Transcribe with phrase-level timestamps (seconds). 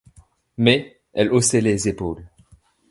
[0.57, 2.25] Mais elle haussait les épaules.